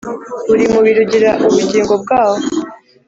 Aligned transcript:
buri 0.47 0.63
mubiri 0.73 0.99
ugira 1.05 1.29
ubugingo 1.47 1.93
bwawo 2.03 2.37